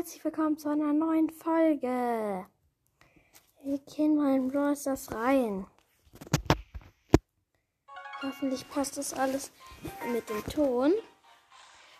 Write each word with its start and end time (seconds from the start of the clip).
herzlich 0.00 0.24
willkommen 0.24 0.56
zu 0.56 0.70
einer 0.70 0.94
neuen 0.94 1.28
Folge. 1.28 2.46
Wir 3.62 3.78
gehen 3.80 4.16
mal 4.16 4.34
in 4.34 4.48
Brawl 4.48 4.74
Stars 4.74 5.12
rein. 5.12 5.66
Hoffentlich 8.22 8.66
passt 8.70 8.96
das 8.96 9.12
alles 9.12 9.52
mit 10.10 10.26
dem 10.30 10.42
Ton. 10.46 10.94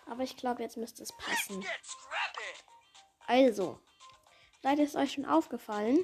Aber 0.07 0.23
ich 0.23 0.35
glaube, 0.35 0.63
jetzt 0.63 0.77
müsste 0.77 1.03
es 1.03 1.15
passen. 1.15 1.63
Also, 3.27 3.79
leider 4.63 4.81
ist 4.81 4.95
euch 4.95 5.11
schon 5.11 5.27
aufgefallen, 5.27 5.99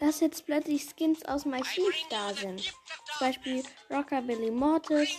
dass 0.00 0.18
jetzt 0.18 0.46
plötzlich 0.46 0.84
Skins 0.84 1.24
aus 1.26 1.44
dem 1.44 1.54
Archiv 1.54 1.94
da 2.10 2.34
sind. 2.34 2.60
Zum 2.60 3.20
Beispiel 3.20 3.62
Rockabilly 3.88 4.50
Mortis, 4.50 5.16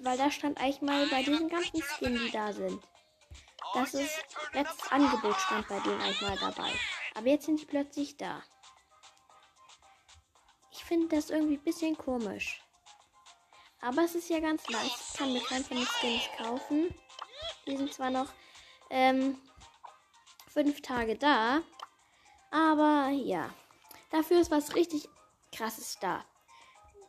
weil 0.00 0.16
da 0.16 0.30
stand 0.30 0.58
eigentlich 0.58 0.80
mal 0.80 1.06
bei 1.08 1.22
diesen 1.22 1.50
ganzen 1.50 1.82
Skins, 1.82 2.18
die 2.22 2.30
da 2.30 2.50
sind. 2.54 2.82
Das 3.74 3.94
ist 3.94 4.24
letztes 4.52 4.90
Angebot 4.90 5.36
stand 5.40 5.68
bei 5.68 5.78
denen 5.80 6.00
eigentlich 6.00 6.20
mal 6.22 6.36
dabei. 6.38 6.72
Aber 7.14 7.26
jetzt 7.26 7.46
sind 7.46 7.60
die 7.60 7.66
plötzlich 7.66 8.16
da. 8.16 8.42
Ich 10.72 10.84
finde 10.84 11.14
das 11.14 11.30
irgendwie 11.30 11.54
ein 11.54 11.64
bisschen 11.64 11.96
komisch. 11.96 12.62
Aber 13.80 14.02
es 14.02 14.14
ist 14.14 14.28
ja 14.28 14.40
ganz 14.40 14.68
nice. 14.68 15.12
Ich 15.12 15.18
kann 15.18 15.32
mir 15.32 15.42
keinen 15.42 15.64
von 15.64 15.76
den 15.76 15.86
Skins 15.86 16.28
kaufen. 16.36 16.94
Die 17.66 17.76
sind 17.76 17.92
zwar 17.92 18.10
noch 18.10 18.28
ähm, 18.90 19.40
fünf 20.48 20.82
Tage 20.82 21.16
da. 21.16 21.62
Aber 22.50 23.10
ja. 23.10 23.50
Dafür 24.10 24.40
ist 24.40 24.50
was 24.50 24.74
richtig 24.74 25.08
krasses 25.52 25.98
da. 26.00 26.24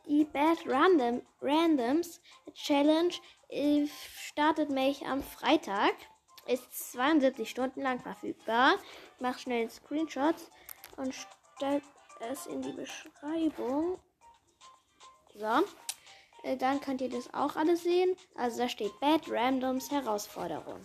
Die 0.06 0.24
Bad 0.24 0.58
Random, 0.66 1.22
Randoms 1.40 2.20
Challenge 2.54 3.14
äh, 3.48 3.86
startet 4.16 4.70
mich 4.70 5.04
am 5.06 5.22
Freitag. 5.22 5.94
Ist 6.46 6.92
72 6.92 7.48
Stunden 7.48 7.82
lang 7.82 8.00
verfügbar. 8.00 8.74
Ich 9.14 9.20
mache 9.20 9.38
schnell 9.38 9.60
einen 9.62 9.70
Screenshot 9.70 10.34
und 10.96 11.14
stelle 11.14 11.82
es 12.30 12.46
in 12.46 12.62
die 12.62 12.72
Beschreibung. 12.72 13.98
So. 15.34 15.64
Äh, 16.42 16.56
dann 16.56 16.80
könnt 16.80 17.00
ihr 17.00 17.10
das 17.10 17.32
auch 17.32 17.56
alles 17.56 17.82
sehen. 17.82 18.16
Also 18.34 18.58
da 18.58 18.68
steht 18.68 18.98
Bad 19.00 19.30
Randoms 19.30 19.90
Herausforderung. 19.90 20.80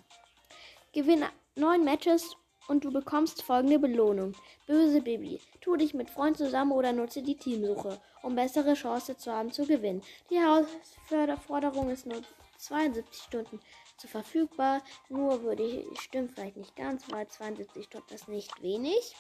Gewinne 0.94 1.30
9 1.56 1.84
Matches 1.84 2.36
und 2.68 2.84
du 2.84 2.92
bekommst 2.92 3.42
folgende 3.44 3.80
Belohnung. 3.80 4.34
Böse 4.66 5.02
Baby. 5.02 5.40
Tu 5.62 5.76
dich 5.76 5.94
mit 5.94 6.10
Freunden 6.10 6.38
zusammen 6.38 6.72
oder 6.72 6.94
nutze 6.94 7.22
die 7.22 7.38
Teamsuche, 7.38 8.00
um 8.24 8.36
bessere 8.36 8.74
Chance 8.74 9.18
zu 9.18 9.32
haben 9.32 9.52
zu 9.52 9.66
gewinnen. 9.66 10.02
Die 10.30 10.38
Herausforderung 10.38 11.90
ist 11.90 12.06
nur 12.06 12.22
72 12.58 13.22
Stunden 13.22 13.60
zu 13.98 14.08
verfügbar. 14.08 14.82
Nur 15.10 15.44
würde 15.44 15.64
ich, 15.64 16.02
stimmt 16.02 16.32
vielleicht 16.32 16.58
nicht 16.58 16.76
ganz, 16.76 17.10
weil 17.12 17.28
72 17.28 17.86
Stunden 17.86 18.14
ist 18.14 18.28
nicht 18.28 18.62
wenig. 18.62 19.16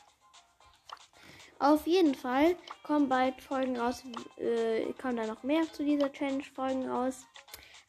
Auf 1.59 1.87
jeden 1.87 2.13
Fall 2.13 2.55
kommen 2.83 3.09
bald 3.09 3.41
Folgen 3.41 3.77
raus, 3.79 4.03
äh, 4.37 4.93
kommen 4.93 5.17
da 5.17 5.25
noch 5.25 5.41
mehr 5.41 5.63
zu 5.73 5.83
dieser 5.83 6.11
Challenge-Folgen 6.11 6.87
raus. 6.87 7.25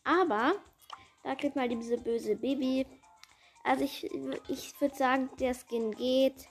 Aber 0.05 0.55
da 1.23 1.35
kriegt 1.35 1.55
mal 1.55 1.69
diese 1.69 1.99
böse 1.99 2.35
Baby. 2.37 2.87
Also 3.65 3.85
ich, 3.85 4.11
ich 4.49 4.81
würde 4.81 4.95
sagen, 4.95 5.31
der 5.39 5.55
Skin 5.55 5.93
geht. 5.93 6.49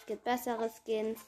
Es 0.00 0.06
gibt 0.06 0.24
bessere 0.24 0.70
Skins. 0.70 1.20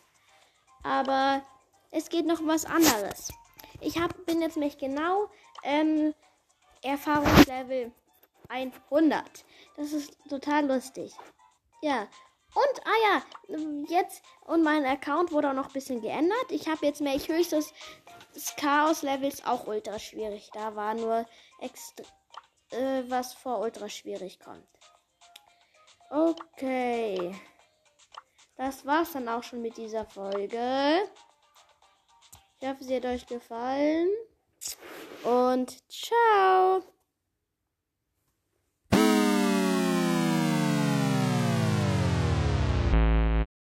Aber 0.82 1.42
es 1.90 2.08
geht 2.08 2.26
noch 2.26 2.40
was 2.44 2.64
anderes. 2.64 3.32
Ich 3.80 4.00
hab, 4.00 4.26
bin 4.26 4.40
jetzt 4.40 4.56
mich 4.56 4.78
genau 4.78 5.28
ähm, 5.62 6.14
Erfahrungslevel 6.82 7.92
100. 8.48 9.44
Das 9.76 9.92
ist 9.92 10.16
total 10.28 10.66
lustig. 10.66 11.12
Ja, 11.82 12.08
und, 12.54 12.86
ah 12.86 12.98
ja, 13.02 13.86
jetzt, 13.88 14.22
und 14.46 14.62
mein 14.62 14.84
Account 14.84 15.32
wurde 15.32 15.50
auch 15.50 15.54
noch 15.54 15.66
ein 15.66 15.72
bisschen 15.72 16.00
geändert. 16.00 16.50
Ich 16.50 16.66
habe 16.66 16.86
jetzt 16.86 17.00
mehr, 17.00 17.14
ich 17.14 17.28
höchstes 17.28 17.72
Chaos-Levels 18.56 19.44
auch 19.44 19.66
ultra 19.66 19.98
schwierig. 19.98 20.50
Da 20.54 20.74
war 20.74 20.94
nur 20.94 21.26
extra, 21.60 22.04
äh, 22.70 23.02
was 23.08 23.34
vor 23.34 23.60
ultra 23.60 23.88
schwierig 23.88 24.40
kommt. 24.40 24.66
Okay. 26.10 27.34
Das 28.56 28.84
war's 28.84 29.12
dann 29.12 29.28
auch 29.28 29.42
schon 29.42 29.62
mit 29.62 29.76
dieser 29.76 30.04
Folge. 30.04 31.02
Ich 32.60 32.68
hoffe, 32.68 32.82
sie 32.82 32.96
hat 32.96 33.04
euch 33.04 33.26
gefallen. 33.26 34.08
Und 35.22 35.78
ciao. 35.90 36.82